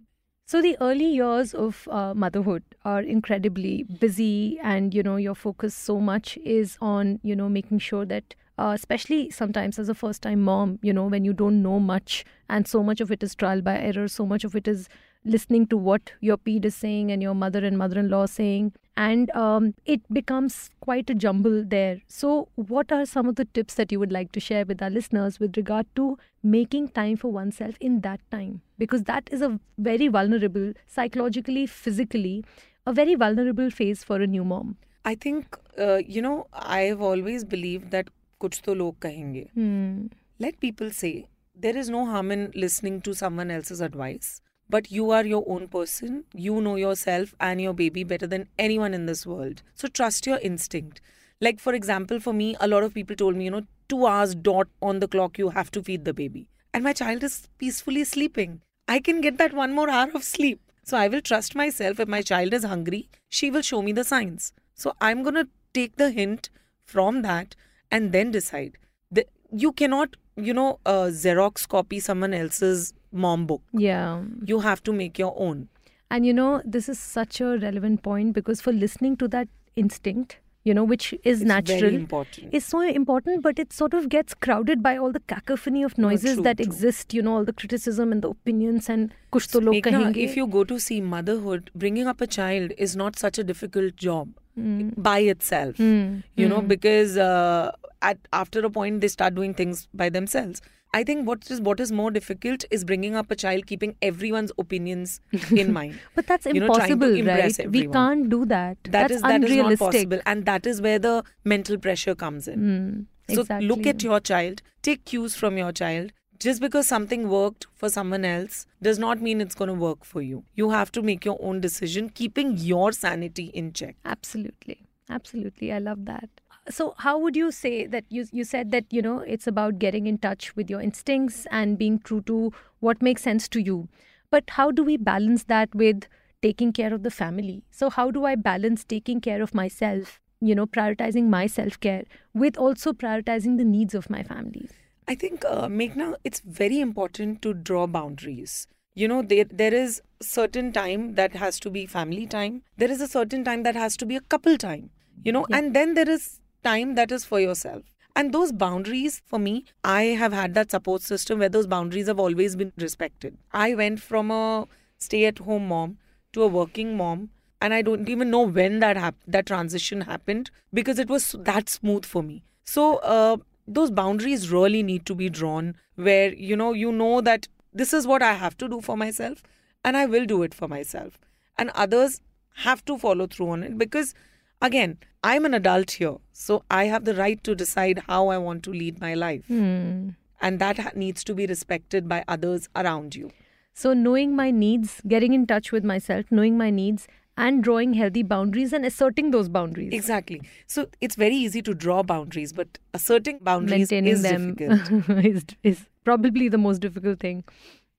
So 0.47 0.61
the 0.61 0.77
early 0.81 1.07
years 1.07 1.55
of 1.55 1.87
uh, 1.93 2.13
motherhood 2.13 2.65
are 2.85 3.03
incredibly 3.03 3.85
busy, 3.85 4.59
and 4.61 4.93
you 4.93 5.01
know 5.01 5.15
your 5.15 5.37
focus 5.37 5.77
so 5.77 6.01
much 6.01 6.37
is 6.39 6.77
on 6.81 7.21
you 7.23 7.37
know 7.37 7.49
making 7.49 7.79
sure 7.79 8.05
that, 8.07 8.35
uh, 8.59 8.73
especially 8.75 9.31
sometimes 9.31 9.79
as 9.79 9.89
a 9.89 9.95
first-time 9.95 10.43
mom, 10.43 10.81
you 10.83 10.93
know 10.93 11.07
when 11.07 11.25
you 11.25 11.33
don't 11.33 11.63
know 11.63 11.79
much, 11.79 12.25
and 12.49 12.67
so 12.67 12.83
much 12.83 13.01
of 13.01 13.13
it 13.13 13.23
is 13.23 13.37
trial 13.37 13.63
by 13.63 13.79
error, 13.79 14.09
so 14.09 14.27
much 14.27 14.43
of 14.43 14.57
it 14.57 14.67
is 14.67 14.89
listening 15.25 15.67
to 15.67 15.77
what 15.77 16.13
your 16.21 16.37
ped 16.37 16.65
is 16.65 16.75
saying 16.75 17.11
and 17.11 17.23
your 17.23 17.35
mother 17.35 17.65
and 17.65 17.77
mother-in-law 17.77 18.27
saying, 18.27 18.73
and 18.97 19.31
um, 19.31 19.75
it 19.85 20.01
becomes 20.13 20.71
quite 20.81 21.09
a 21.09 21.15
jumble 21.15 21.65
there. 21.65 22.01
So, 22.09 22.49
what 22.57 22.93
are 22.93 23.07
some 23.07 23.29
of 23.29 23.37
the 23.37 23.45
tips 23.47 23.75
that 23.75 23.93
you 23.93 23.99
would 23.99 24.13
like 24.13 24.33
to 24.33 24.41
share 24.41 24.65
with 24.65 24.83
our 24.83 24.91
listeners 24.91 25.41
with 25.41 25.57
regard 25.57 25.87
to 25.97 26.19
making 26.43 26.89
time 26.89 27.17
for 27.17 27.33
oneself 27.33 27.77
in 27.81 28.01
that 28.03 28.21
time? 28.31 28.61
Because 28.79 29.05
that 29.05 29.29
is 29.33 29.43
a 29.43 29.59
very 29.79 30.09
vulnerable, 30.09 30.73
psychologically, 30.87 31.67
physically, 31.67 32.45
a 32.87 32.93
very 32.93 33.15
vulnerable 33.15 33.71
phase 33.71 34.05
for 34.05 34.21
a 34.21 34.27
new 34.27 34.45
mom. 34.45 34.77
I 35.05 35.15
think, 35.15 35.57
uh, 35.79 36.01
you 36.07 36.21
know, 36.21 36.47
I've 36.53 37.01
always 37.01 37.45
believed 37.45 37.91
that 37.93 38.09
kuch 38.41 38.61
to 38.63 38.75
log 38.75 39.01
kahenge. 39.01 39.51
Hmm. 39.53 40.07
Let 40.39 40.61
people 40.61 40.91
say. 40.91 41.29
There 41.55 41.77
is 41.77 41.91
no 41.91 42.07
harm 42.07 42.31
in 42.31 42.53
listening 42.55 43.03
to 43.03 43.15
someone 43.15 43.51
else's 43.51 43.81
advice. 43.81 44.41
But 44.71 44.93
you 44.93 45.11
are 45.11 45.27
your 45.27 45.45
own 45.49 45.67
person. 45.67 46.25
You 46.33 46.61
know 46.61 46.77
yourself 46.77 47.35
and 47.41 47.61
your 47.61 47.75
baby 47.75 48.05
better 48.05 48.29
than 48.29 48.49
anyone 48.57 48.95
in 48.95 49.07
this 49.07 49.27
world. 49.27 49.63
So 49.75 49.89
trust 49.89 50.27
your 50.29 50.39
instinct. 50.39 51.01
Like, 51.41 51.59
for 51.59 51.75
example, 51.75 52.21
for 52.21 52.33
me, 52.33 52.55
a 52.61 52.69
lot 52.69 52.85
of 52.85 52.95
people 52.95 53.17
told 53.17 53.35
me, 53.35 53.47
you 53.47 53.51
know, 53.51 53.63
two 53.89 54.07
hours 54.07 54.35
dot 54.37 54.69
on 54.81 55.01
the 55.01 55.09
clock, 55.09 55.39
you 55.39 55.49
have 55.49 55.73
to 55.73 55.83
feed 55.83 56.05
the 56.05 56.15
baby. 56.15 56.47
And 56.73 56.85
my 56.85 56.93
child 56.93 57.25
is 57.25 57.49
peacefully 57.59 58.05
sleeping. 58.05 58.61
I 58.87 59.01
can 59.01 59.21
get 59.21 59.39
that 59.39 59.53
one 59.53 59.73
more 59.73 59.91
hour 59.91 60.11
of 60.15 60.23
sleep. 60.23 60.61
So 60.85 60.97
I 60.97 61.09
will 61.09 61.21
trust 61.21 61.57
myself. 61.57 61.99
If 61.99 62.09
my 62.09 62.23
child 62.23 62.55
is 62.55 62.65
hungry, 62.65 63.09
she 63.29 63.51
will 63.51 63.63
show 63.63 63.83
me 63.83 63.93
the 63.93 64.05
signs. 64.05 64.53
So 64.75 64.95
I'm 65.01 65.25
going 65.25 65.35
to 65.35 65.49
take 65.75 65.97
the 65.97 66.11
hint 66.11 66.49
from 66.85 67.23
that 67.23 67.57
and 67.91 68.13
then 68.13 68.31
decide. 68.31 68.79
The, 69.11 69.27
you 69.51 69.73
cannot, 69.73 70.15
you 70.45 70.55
know, 70.55 70.79
uh, 70.87 71.11
Xerox 71.11 71.69
copy 71.69 72.01
someone 72.01 72.35
else's 72.35 72.93
mom 73.13 73.47
book. 73.47 73.63
Yeah. 73.73 74.23
You 74.45 74.61
have 74.61 74.83
to 74.85 74.93
make 74.93 75.19
your 75.19 75.35
own. 75.37 75.69
And 76.11 76.27
you 76.27 76.33
know, 76.33 76.61
this 76.65 76.89
is 76.89 76.99
such 76.99 77.41
a 77.41 77.59
relevant 77.59 78.03
point 78.03 78.33
because 78.33 78.61
for 78.61 78.73
listening 78.73 79.17
to 79.19 79.29
that 79.29 79.49
instinct, 79.77 80.39
you 80.65 80.75
know, 80.75 80.85
which 80.85 81.15
is 81.25 81.41
It's 81.41 81.49
natural, 81.49 82.07
is 82.53 82.67
so 82.67 82.81
important, 82.83 83.43
but 83.43 83.59
it 83.59 83.73
sort 83.73 83.95
of 83.95 84.09
gets 84.09 84.35
crowded 84.35 84.83
by 84.83 84.97
all 84.97 85.11
the 85.13 85.21
cacophony 85.21 85.83
of 85.83 85.97
noises 85.97 86.35
true, 86.35 86.43
that 86.43 86.59
true. 86.59 86.67
exist, 86.67 87.15
you 87.15 87.23
know, 87.23 87.37
all 87.37 87.45
the 87.45 87.53
criticism 87.53 88.13
and 88.13 88.23
the 88.23 88.29
opinions 88.29 88.91
and 88.91 89.15
kuch 89.33 89.51
to 89.53 89.61
log 89.61 89.75
kahenge. 89.77 90.17
if 90.17 90.37
you 90.37 90.47
go 90.47 90.65
to 90.65 90.79
see 90.79 91.01
motherhood, 91.01 91.71
bringing 91.75 92.07
up 92.07 92.21
a 92.21 92.27
child 92.27 92.73
is 92.77 92.95
not 92.95 93.19
such 93.19 93.39
a 93.39 93.45
difficult 93.45 93.97
job. 93.97 94.29
Mm. 94.59 94.95
by 94.97 95.19
itself. 95.21 95.77
Mm. 95.77 96.23
You 96.37 96.49
know, 96.49 96.61
Mm. 96.61 96.69
because 96.69 97.17
uh, 97.17 97.73
at 98.03 98.19
after 98.33 98.61
a 98.61 98.71
point 98.71 99.01
they 99.01 99.09
start 99.09 99.35
doing 99.35 99.55
things 99.55 99.89
by 99.95 100.09
themselves. 100.09 100.61
I 100.93 101.05
think 101.05 101.25
what 101.29 101.49
is 101.53 101.61
what 101.61 101.79
is 101.79 101.93
more 101.93 102.11
difficult 102.11 102.65
is 102.77 102.85
bringing 102.85 103.15
up 103.15 103.31
a 103.31 103.37
child, 103.37 103.67
keeping 103.67 103.95
everyone's 104.03 104.51
opinions 104.59 105.21
in 105.53 105.73
mind. 105.79 106.01
But 106.17 106.27
that's 106.27 106.47
you 106.47 106.55
know, 106.55 106.67
impossible, 106.67 107.15
impress 107.15 107.61
right? 107.61 107.71
We 107.71 107.87
can't 107.87 108.29
do 108.29 108.45
that. 108.47 108.77
That 108.85 108.93
that's 108.93 109.13
is 109.15 109.23
that 109.23 109.45
is 109.45 109.51
not 109.51 109.51
unrealistic. 109.51 109.79
possible, 109.79 110.21
and 110.27 110.45
that 110.47 110.67
is 110.67 110.83
where 110.83 110.99
the 110.99 111.23
mental 111.45 111.79
pressure 111.79 112.17
comes 112.17 112.49
in. 112.49 112.59
Mm, 112.71 113.35
So 113.37 113.43
exactly. 113.43 113.69
look 113.69 113.87
at 113.87 114.03
your 114.03 114.19
child, 114.19 114.63
take 114.83 115.05
cues 115.05 115.37
from 115.37 115.57
your 115.57 115.71
child. 115.71 116.11
Just 116.41 116.63
because 116.63 116.89
something 116.89 117.29
worked 117.29 117.67
for 117.75 117.91
someone 117.91 118.25
else 118.25 118.67
does 118.81 118.99
not 118.99 119.21
mean 119.21 119.43
it's 119.43 119.55
going 119.55 119.69
to 119.69 119.75
work 119.75 120.07
for 120.07 120.23
you. 120.23 120.45
You 120.55 120.71
have 120.71 120.91
to 120.93 121.03
make 121.03 121.23
your 121.27 121.39
own 121.39 121.61
decision, 121.61 122.09
keeping 122.09 122.57
your 122.57 122.93
sanity 122.93 123.51
in 123.53 123.75
check. 123.75 123.97
Absolutely. 124.07 124.87
Absolutely. 125.11 125.71
I 125.71 125.81
love 125.81 126.07
that. 126.07 126.31
So 126.71 126.95
how 126.97 127.19
would 127.19 127.37
you 127.37 127.51
say 127.51 127.87
that 127.87 128.07
you 128.09 128.27
you 128.33 128.45
said 128.45 128.71
that 128.71 128.87
you 128.91 129.03
know 129.03 129.19
it's 129.19 129.47
about 129.47 129.79
getting 129.79 130.07
in 130.07 130.17
touch 130.17 130.57
with 130.57 130.71
your 130.71 130.81
instincts 130.81 131.47
and 131.51 131.77
being 131.77 131.99
true 131.99 132.23
to 132.23 132.53
what 132.79 133.03
makes 133.03 133.23
sense 133.23 133.47
to 133.49 133.61
you. 133.61 133.89
But 134.31 134.51
how 134.59 134.71
do 134.71 134.83
we 134.83 134.97
balance 134.97 135.45
that 135.45 135.75
with 135.75 136.05
taking 136.41 136.73
care 136.73 136.95
of 136.95 137.03
the 137.03 137.11
family? 137.11 137.65
So 137.71 137.91
how 137.91 138.11
do 138.11 138.25
I 138.25 138.35
balance 138.35 138.85
taking 138.85 139.21
care 139.21 139.43
of 139.43 139.55
myself, 139.55 140.21
you 140.41 140.55
know, 140.55 140.67
prioritizing 140.67 141.29
my 141.29 141.47
self-care 141.47 142.05
with 142.33 142.57
also 142.57 142.95
prioritizing 142.95 143.59
the 143.59 143.65
needs 143.65 143.95
of 143.95 144.09
my 144.09 144.23
family? 144.23 144.71
I 145.11 145.15
think, 145.17 145.45
uh, 145.45 145.67
Meghna, 145.69 146.15
it's 146.25 146.41
very 146.41 146.81
important 146.81 147.43
to 147.43 147.53
draw 147.53 147.87
boundaries. 147.87 148.67
You 148.95 149.09
know, 149.09 149.23
there, 149.23 149.45
there 149.45 149.75
is 149.75 150.03
certain 150.23 150.73
time 150.73 151.15
that 151.15 151.35
has 151.35 151.59
to 151.61 151.71
be 151.71 151.87
family 151.87 152.27
time. 152.27 152.63
There 152.77 152.91
is 152.91 153.01
a 153.01 153.09
certain 153.09 153.45
time 153.45 153.63
that 153.65 153.75
has 153.75 153.97
to 153.99 154.07
be 154.07 154.17
a 154.17 154.21
couple 154.21 154.57
time. 154.57 154.91
You 155.25 155.33
know, 155.33 155.47
Yeah. 155.49 155.59
and 155.59 155.75
then 155.75 155.95
there 155.95 156.09
is 156.09 156.41
time 156.63 156.95
that 156.95 157.11
is 157.11 157.25
for 157.25 157.41
yourself. 157.41 157.83
And 158.17 158.33
those 158.33 158.53
boundaries, 158.53 159.21
for 159.25 159.39
me, 159.39 159.65
I 159.85 160.03
have 160.23 160.33
had 160.33 160.55
that 160.55 160.71
support 160.71 161.03
system 161.03 161.39
where 161.41 161.49
those 161.49 161.67
boundaries 161.67 162.07
have 162.07 162.21
always 162.21 162.57
been 162.57 162.73
respected. 162.77 163.37
I 163.53 163.75
went 163.75 164.01
from 164.01 164.31
a 164.31 164.69
stay-at-home 164.99 165.69
mom 165.69 165.99
to 166.33 166.43
a 166.43 166.49
working 166.49 166.97
mom, 166.97 167.31
and 167.61 167.75
I 167.75 167.83
don't 167.83 168.09
even 168.09 168.31
know 168.31 168.43
when 168.43 168.81
that 168.81 168.97
hap- 168.97 169.23
that 169.27 169.47
transition 169.47 170.03
happened 170.03 170.51
because 170.73 170.99
it 170.99 171.09
was 171.09 171.35
that 171.41 171.69
smooth 171.69 172.05
for 172.05 172.23
me. 172.23 172.43
So 172.65 172.97
uh, 172.99 173.37
those 173.79 173.91
boundaries 173.91 174.51
really 174.51 174.83
need 174.83 175.07
to 175.07 175.15
be 175.15 175.29
drawn 175.29 175.75
where 175.95 176.33
you 176.35 176.57
know 176.57 176.73
you 176.73 176.93
know 176.93 177.21
that 177.21 177.49
this 177.73 177.93
is 177.93 178.07
what 178.07 178.23
I 178.23 178.33
have 178.35 178.57
to 178.59 178.69
do 178.69 178.81
for 178.81 178.97
myself, 178.97 179.43
and 179.85 179.97
I 179.97 180.07
will 180.07 180.27
do 180.27 180.43
it 180.43 180.55
for 180.55 180.69
myself, 180.69 181.19
and 181.57 181.71
others 181.71 182.21
have 182.67 182.85
to 182.85 182.99
follow 182.99 183.27
through 183.27 183.51
on 183.51 183.63
it 183.63 183.79
because 183.79 184.15
again 184.61 184.99
i'm 185.25 185.45
an 185.45 185.55
adult 185.55 185.93
here 185.93 186.17
so 186.33 186.63
i 186.71 186.85
have 186.85 187.05
the 187.05 187.15
right 187.15 187.43
to 187.45 187.55
decide 187.55 188.03
how 188.09 188.29
i 188.29 188.37
want 188.37 188.63
to 188.63 188.71
lead 188.71 189.01
my 189.01 189.15
life. 189.15 189.47
Hmm. 189.47 190.11
and 190.41 190.59
that 190.59 190.97
needs 190.97 191.23
to 191.25 191.35
be 191.35 191.47
respected 191.47 192.09
by 192.09 192.25
others 192.27 192.69
around 192.75 193.15
you. 193.15 193.31
So, 193.73 193.93
knowing 193.93 194.35
my 194.35 194.51
needs, 194.51 195.01
getting 195.07 195.35
in 195.35 195.47
touch 195.47 195.71
with 195.71 195.85
myself, 195.85 196.27
knowing 196.31 196.57
my 196.59 196.71
needs, 196.71 197.07
and 197.45 197.65
drawing 197.67 197.95
healthy 198.01 198.23
boundaries 198.33 198.73
and 198.79 198.89
asserting 198.91 199.31
those 199.37 199.49
boundaries. 199.59 199.93
exactly 199.99 200.41
so 200.77 200.87
it's 201.01 201.17
very 201.25 201.37
easy 201.45 201.63
to 201.69 201.75
draw 201.85 202.03
boundaries 202.11 202.53
but 202.61 202.79
asserting 203.01 203.39
boundaries 203.51 203.91
Maintaining 203.91 204.13
is 204.13 204.23
them 204.23 204.55
difficult 204.55 205.25
is, 205.33 205.45
is 205.75 205.87
probably 206.05 206.49
the 206.49 206.59
most 206.59 206.81
difficult 206.81 207.21
thing. 207.21 207.45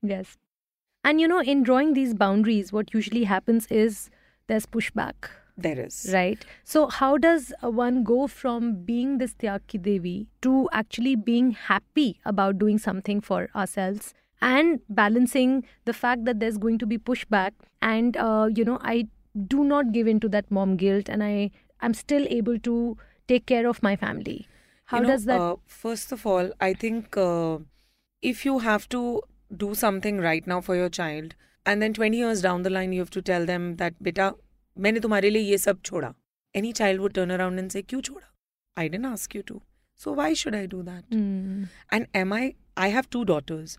Yes. 0.02 0.36
And 1.04 1.20
you 1.20 1.28
know, 1.28 1.40
in 1.40 1.62
drawing 1.62 1.94
these 1.94 2.14
boundaries, 2.14 2.72
what 2.72 2.94
usually 2.94 3.24
happens 3.24 3.66
is 3.66 4.10
there's 4.46 4.66
pushback, 4.66 5.14
there 5.56 5.78
is 5.80 6.10
right? 6.12 6.44
So, 6.64 6.86
how 6.88 7.18
does 7.18 7.52
one 7.62 8.04
go 8.04 8.26
from 8.26 8.84
being 8.84 9.18
this 9.18 9.34
Tyagi 9.34 9.82
Devi 9.82 10.28
to 10.42 10.68
actually 10.72 11.16
being 11.16 11.50
happy 11.52 12.20
about 12.24 12.58
doing 12.58 12.78
something 12.78 13.20
for 13.20 13.48
ourselves 13.54 14.14
and 14.40 14.80
balancing 14.88 15.64
the 15.84 15.92
fact 15.92 16.24
that 16.24 16.40
there's 16.40 16.58
going 16.58 16.78
to 16.78 16.86
be 16.86 16.98
pushback 16.98 17.52
and, 17.80 18.16
uh, 18.16 18.48
you 18.54 18.64
know, 18.64 18.78
I 18.82 19.08
do 19.55 19.63
not 19.63 19.91
give 19.91 20.07
in 20.07 20.19
to 20.21 20.29
that 20.35 20.49
mom 20.49 20.75
guilt 20.83 21.09
and 21.09 21.23
I 21.23 21.51
am 21.81 21.93
still 21.93 22.25
able 22.29 22.59
to 22.67 22.75
take 23.27 23.45
care 23.45 23.67
of 23.67 23.81
my 23.83 23.95
family. 23.95 24.47
How 24.85 24.97
You 24.97 25.03
know, 25.03 25.09
does 25.09 25.25
that? 25.25 25.41
uh, 25.41 25.55
first 25.79 26.11
of 26.15 26.25
all 26.33 26.49
i 26.65 26.73
think 26.83 27.17
uh, 27.17 27.57
if 28.21 28.43
you 28.45 28.59
have 28.65 28.85
to 28.93 28.99
do 29.63 29.67
something 29.79 30.21
right 30.25 30.47
now 30.51 30.59
for 30.67 30.75
your 30.77 30.87
child 30.97 31.33
and 31.65 31.81
then 31.85 31.93
20 31.97 32.17
years 32.21 32.41
down 32.45 32.63
the 32.67 32.69
line 32.75 32.93
you 32.97 33.01
have 33.05 33.11
to 33.15 33.21
tell 33.31 33.45
them 33.49 33.65
that 33.81 33.97
beta 34.07 34.27
मैंने 34.85 34.99
तुम्हारे 35.05 35.29
लिए 35.29 35.41
ये 35.49 35.57
सब 35.57 35.81
छोड़ा 35.89 36.13
any 36.61 36.71
child 36.79 37.03
would 37.05 37.13
turn 37.17 37.31
around 37.37 37.59
and 37.63 37.75
say 37.75 37.81
क्यों 37.91 38.01
छोड़ा 38.09 38.23
i 38.83 38.87
didn't 38.93 39.09
ask 39.11 39.35
you 39.39 39.43
to 39.51 39.59
so 40.05 40.13
why 40.21 40.29
should 40.41 40.55
i 40.61 40.65
do 40.75 40.81
that 40.89 41.03
Hmm. 41.17 41.63
and 41.97 42.07
am 42.21 42.33
i 42.39 42.43
i 42.85 42.89
have 42.95 43.09
two 43.15 43.23
daughters 43.33 43.75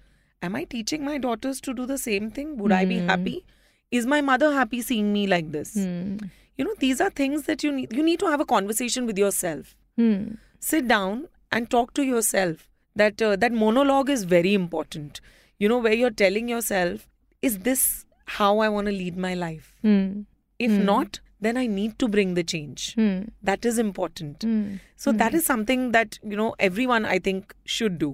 am 0.49 0.57
i 0.61 0.65
teaching 0.77 1.05
my 1.11 1.17
daughters 1.27 1.61
to 1.69 1.75
do 1.81 1.87
the 1.93 1.99
same 2.05 2.31
thing 2.39 2.53
would 2.63 2.75
i 2.81 2.85
be 2.93 2.99
Hmm. 3.03 3.13
happy 3.15 3.37
Is 4.00 4.06
my 4.14 4.20
mother 4.28 4.52
happy 4.54 4.82
seeing 4.82 5.12
me 5.18 5.28
like 5.36 5.52
this? 5.58 5.74
Hmm. 5.84 6.18
you 6.62 6.66
know 6.66 6.74
these 6.82 7.00
are 7.04 7.10
things 7.20 7.46
that 7.50 7.64
you 7.66 7.72
need 7.76 7.94
you 8.00 8.04
need 8.08 8.20
to 8.24 8.28
have 8.32 8.42
a 8.44 8.46
conversation 8.54 9.08
with 9.12 9.18
yourself. 9.24 9.76
Hmm. 10.02 10.20
sit 10.60 10.88
down 10.92 11.28
and 11.52 11.70
talk 11.74 11.94
to 12.00 12.04
yourself 12.10 12.70
that 13.02 13.22
uh, 13.28 13.36
that 13.44 13.52
monologue 13.64 14.10
is 14.16 14.24
very 14.38 14.54
important. 14.60 15.20
You 15.64 15.70
know 15.74 15.80
where 15.88 15.98
you're 16.02 16.18
telling 16.24 16.50
yourself 16.54 17.08
is 17.50 17.60
this 17.68 17.84
how 18.38 18.50
i 18.66 18.70
want 18.78 18.88
to 18.92 18.96
lead 19.04 19.18
my 19.28 19.34
life? 19.44 19.76
Hmm. 19.88 20.08
if 20.68 20.72
not 20.90 21.20
then 21.46 21.58
i 21.62 21.64
need 21.76 21.94
to 22.02 22.08
bring 22.16 22.36
the 22.36 22.44
change. 22.52 22.84
That 23.52 23.66
is 23.72 23.78
important. 23.86 24.46
So 25.06 25.12
that 25.22 25.34
is 25.40 25.46
something 25.52 25.82
that 25.96 26.18
you 26.34 26.38
know 26.42 26.50
everyone 26.68 27.06
i 27.14 27.20
think 27.30 27.54
should 27.78 27.98
do. 28.04 28.12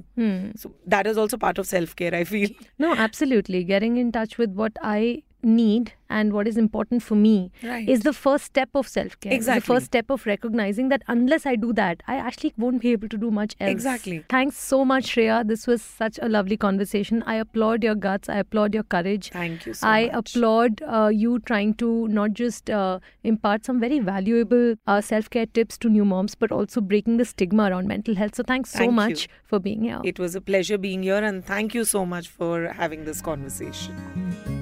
So 0.63 0.71
that 0.95 1.05
is 1.13 1.17
also 1.25 1.37
part 1.47 1.59
of 1.63 1.67
self 1.73 1.95
care 2.03 2.15
i 2.21 2.23
feel. 2.35 2.49
No, 2.85 2.93
absolutely. 3.07 3.63
Getting 3.73 3.97
in 4.05 4.11
touch 4.19 4.37
with 4.43 4.55
what 4.63 4.79
I 4.93 5.03
need 5.41 5.93
and 6.09 6.33
what 6.33 6.47
is 6.47 6.57
important 6.57 7.03
for 7.03 7.15
me 7.15 7.51
Right. 7.63 7.87
is 7.87 7.99
the 8.01 8.11
first 8.13 8.45
step 8.45 8.69
of 8.73 8.87
self 8.87 9.19
care. 9.19 9.29
The 9.29 9.35
Exactly. 9.35 9.61
first 9.75 9.85
step 9.85 10.09
of 10.09 10.25
recognizing 10.25 10.89
that 10.89 11.03
unless 11.07 11.45
I 11.45 11.55
do 11.55 11.71
that, 11.73 12.01
I 12.07 12.15
actually 12.15 12.53
won't 12.57 12.81
be 12.81 12.91
able 12.91 13.07
to 13.09 13.17
do 13.17 13.29
much 13.31 13.55
else. 13.59 13.71
Exactly. 13.71 14.25
Thanks 14.29 14.57
so 14.57 14.83
much, 14.83 15.05
Shreya. 15.15 15.47
This 15.47 15.67
was 15.67 15.81
such 15.83 16.17
a 16.21 16.27
lovely 16.27 16.57
conversation. 16.57 17.23
I 17.27 17.35
applaud 17.35 17.83
your 17.83 17.95
guts. 17.95 18.27
I 18.27 18.37
applaud 18.39 18.73
your 18.73 18.83
courage. 18.83 19.29
thank 19.29 19.65
you 19.67 19.73
so 19.75 19.87
I 19.87 20.07
much 20.07 20.35
applaud 20.35 20.81
uh, 20.81 21.09
you 21.13 21.39
trying 21.51 21.75
to 21.75 22.07
not 22.07 22.33
just 22.33 22.69
uh, 22.69 22.99
impart 23.23 23.65
some 23.65 23.79
very 23.79 23.99
valuable 23.99 24.75
uh, 24.87 24.99
self 25.01 25.29
care 25.29 25.45
tips 25.45 25.77
to 25.79 25.89
new 25.89 26.05
moms, 26.05 26.35
but 26.35 26.51
also 26.51 26.81
breaking 26.81 27.17
the 27.17 27.25
stigma 27.25 27.69
around 27.69 27.87
mental 27.87 28.15
health. 28.15 28.35
So, 28.35 28.43
thanks 28.43 28.71
so 28.71 28.79
Thank 28.79 28.91
you. 28.91 28.95
much 28.95 29.27
for 29.43 29.59
being 29.59 29.83
here. 29.83 30.01
it 30.03 30.17
was 30.19 30.35
a 30.35 30.41
pleasure 30.41 30.77
being 30.77 31.03
here 31.03 31.23
and 31.23 31.45
thank 31.45 31.73
you 31.75 31.83
so 31.85 32.05
much 32.05 32.27
for 32.27 32.67
having 32.83 33.05
this 33.05 33.21
conversation 33.21 34.58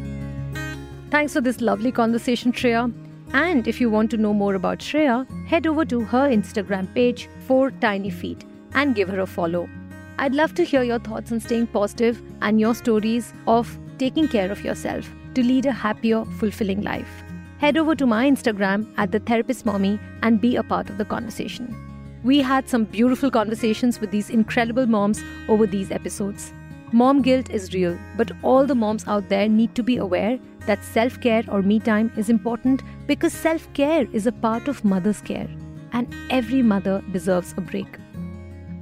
Thanks 1.10 1.32
for 1.32 1.40
this 1.40 1.62
lovely 1.62 1.94
conversation, 1.94 2.52
Shreya. 2.52 2.94
And 3.32 3.66
if 3.66 3.80
you 3.80 3.90
want 3.90 4.12
to 4.12 4.18
know 4.18 4.34
more 4.34 4.56
about 4.56 4.80
Shreya, 4.80 5.26
head 5.48 5.66
over 5.66 5.86
to 5.86 6.02
her 6.02 6.30
Instagram 6.30 6.94
page, 6.94 7.30
Four 7.48 7.72
Tiny 7.72 8.10
Feet, 8.10 8.44
and 8.74 8.94
give 8.94 9.08
her 9.08 9.22
a 9.22 9.26
follow. 9.26 9.70
I'd 10.20 10.36
love 10.36 10.54
to 10.56 10.66
hear 10.66 10.84
your 10.84 11.00
thoughts 11.00 11.32
on 11.32 11.40
staying 11.40 11.68
positive 11.68 12.22
and 12.42 12.60
your 12.60 12.76
stories 12.76 13.34
of 13.48 13.78
taking 13.98 14.28
care 14.28 14.52
of 14.52 14.66
yourself 14.66 15.10
to 15.36 15.44
lead 15.44 15.66
a 15.66 15.72
happier, 15.72 16.26
fulfilling 16.40 16.82
life. 16.82 17.24
Head 17.60 17.78
over 17.78 17.96
to 17.96 18.06
my 18.06 18.30
Instagram 18.30 18.92
at 18.98 19.14
the 19.14 19.20
therapist 19.20 19.66
mommy 19.66 20.00
and 20.24 20.42
be 20.42 20.58
a 20.58 20.64
part 20.64 20.90
of 20.90 20.98
the 20.98 21.06
conversation. 21.06 21.74
We 22.26 22.42
had 22.42 22.68
some 22.68 22.84
beautiful 22.84 23.32
conversations 23.32 24.02
with 24.02 24.12
these 24.12 24.30
incredible 24.30 24.88
moms 24.88 25.24
over 25.48 25.68
these 25.68 25.90
episodes. 25.90 26.52
Mom 26.92 27.22
guilt 27.22 27.50
is 27.50 27.74
real, 27.74 27.98
but 28.18 28.32
all 28.44 28.66
the 28.66 28.76
moms 28.76 29.08
out 29.08 29.30
there 29.30 29.48
need 29.48 29.74
to 29.76 29.84
be 29.84 29.96
aware 29.98 30.38
that 30.68 30.84
self 30.84 31.20
care 31.20 31.44
or 31.50 31.62
me 31.62 31.80
time 31.80 32.12
is 32.18 32.30
important 32.30 32.84
because 33.08 33.34
self 33.34 33.68
care 33.74 34.08
is 34.14 34.28
a 34.28 34.32
part 34.32 34.68
of 34.68 34.84
mother's 34.84 35.22
care, 35.22 35.48
and 35.94 36.16
every 36.30 36.62
mother 36.62 37.02
deserves 37.12 37.54
a 37.58 37.62
break. 37.62 37.98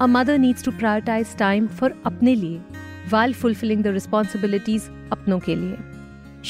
A 0.01 0.07
mother 0.07 0.37
needs 0.37 0.61
to 0.63 0.71
prioritize 0.71 1.35
time 1.37 1.67
for 1.67 1.89
apne 2.11 2.35
liye 2.43 2.81
while 3.09 3.33
fulfilling 3.43 3.83
the 3.83 3.93
responsibilities 3.97 4.89
apnon 5.15 5.43
ke 5.47 5.55
liye. 5.61 5.77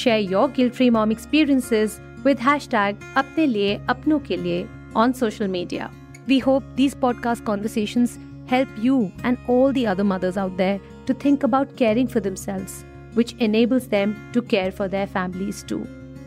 Share 0.03 0.23
your 0.35 0.47
guilt-free 0.49 0.89
mom 0.89 1.11
experiences 1.11 1.99
with 2.23 2.39
hashtag 2.39 3.05
apne 3.23 3.45
liye 3.55 3.77
apno 3.95 4.19
ke 4.29 4.39
liye 4.45 4.67
on 4.95 5.13
social 5.13 5.47
media. 5.59 5.91
We 6.27 6.39
hope 6.39 6.63
these 6.75 6.95
podcast 6.95 7.45
conversations 7.45 8.17
help 8.47 8.67
you 8.77 9.11
and 9.23 9.37
all 9.47 9.71
the 9.73 9.85
other 9.87 10.03
mothers 10.03 10.37
out 10.37 10.57
there 10.57 10.79
to 11.05 11.13
think 11.13 11.43
about 11.43 11.75
caring 11.75 12.07
for 12.07 12.19
themselves, 12.19 12.83
which 13.14 13.34
enables 13.38 13.88
them 13.88 14.14
to 14.32 14.42
care 14.42 14.70
for 14.70 14.88
their 14.88 15.06
families 15.06 15.62
too. 15.62 15.86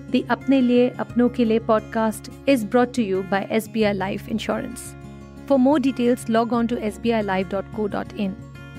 The 0.09 0.23
Apne 0.23 0.61
Liye 0.67 0.95
Apno 0.97 1.29
Ke 1.29 1.47
Liye 1.51 1.59
podcast 1.59 2.29
is 2.45 2.63
brought 2.63 2.93
to 2.93 3.03
you 3.03 3.23
by 3.23 3.45
SBI 3.45 3.97
Life 3.97 4.27
Insurance. 4.27 4.95
For 5.47 5.57
more 5.59 5.79
details, 5.79 6.27
log 6.29 6.53
on 6.53 6.67
to 6.67 6.75
sbilife.co.in. 6.75 8.35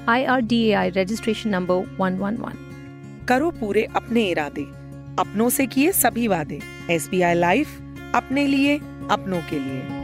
IRDAI 0.06 0.94
registration 0.96 1.50
number 1.50 1.80
111. 1.98 2.56
करो 3.28 3.50
पूरे 3.60 3.82
अपने 3.96 4.28
इरादे 4.30 4.64
अपनों 5.18 5.48
से 5.50 5.66
किए 5.66 5.92
सभी 5.92 6.28
वादे 6.28 6.60
S 6.90 7.08
B 7.10 7.22
I 7.22 7.34
life 7.34 7.68
अपने 8.14 8.46
लिए 8.46 8.78
अपनों 9.10 9.40
के 9.50 9.58
लिए 9.58 9.97